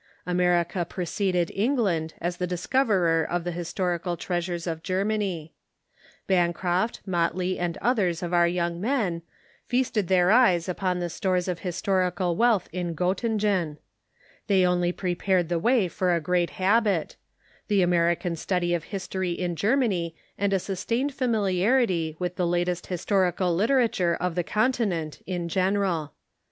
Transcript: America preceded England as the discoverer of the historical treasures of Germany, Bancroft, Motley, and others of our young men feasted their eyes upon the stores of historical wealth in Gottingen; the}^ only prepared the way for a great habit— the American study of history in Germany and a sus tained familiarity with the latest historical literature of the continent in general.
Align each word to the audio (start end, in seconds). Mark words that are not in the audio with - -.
America 0.25 0.83
preceded 0.83 1.51
England 1.53 2.15
as 2.19 2.37
the 2.37 2.47
discoverer 2.47 3.23
of 3.23 3.43
the 3.43 3.51
historical 3.51 4.17
treasures 4.17 4.65
of 4.65 4.81
Germany, 4.81 5.53
Bancroft, 6.25 7.01
Motley, 7.05 7.59
and 7.59 7.77
others 7.83 8.23
of 8.23 8.33
our 8.33 8.47
young 8.47 8.81
men 8.81 9.21
feasted 9.67 10.07
their 10.07 10.31
eyes 10.31 10.67
upon 10.67 10.97
the 10.99 11.07
stores 11.07 11.47
of 11.47 11.59
historical 11.59 12.35
wealth 12.35 12.67
in 12.73 12.95
Gottingen; 12.95 13.77
the}^ 14.49 14.65
only 14.65 14.91
prepared 14.91 15.49
the 15.49 15.59
way 15.59 15.87
for 15.87 16.15
a 16.15 16.19
great 16.19 16.49
habit— 16.57 17.15
the 17.67 17.83
American 17.83 18.35
study 18.35 18.73
of 18.73 18.85
history 18.85 19.33
in 19.33 19.55
Germany 19.55 20.15
and 20.35 20.51
a 20.51 20.57
sus 20.57 20.83
tained 20.83 21.11
familiarity 21.11 22.15
with 22.17 22.37
the 22.37 22.47
latest 22.47 22.87
historical 22.87 23.53
literature 23.53 24.17
of 24.19 24.33
the 24.33 24.43
continent 24.43 25.21
in 25.27 25.47
general. 25.47 26.13